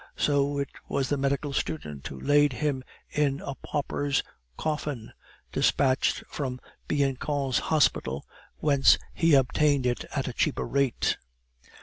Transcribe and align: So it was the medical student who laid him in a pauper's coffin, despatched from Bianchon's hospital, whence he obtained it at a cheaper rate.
So 0.17 0.57
it 0.57 0.69
was 0.89 1.09
the 1.09 1.15
medical 1.17 1.53
student 1.53 2.07
who 2.07 2.19
laid 2.19 2.53
him 2.53 2.83
in 3.11 3.39
a 3.39 3.53
pauper's 3.53 4.23
coffin, 4.57 5.11
despatched 5.51 6.23
from 6.27 6.59
Bianchon's 6.87 7.59
hospital, 7.59 8.25
whence 8.57 8.97
he 9.13 9.35
obtained 9.35 9.85
it 9.85 10.03
at 10.15 10.27
a 10.27 10.33
cheaper 10.33 10.65
rate. 10.67 11.17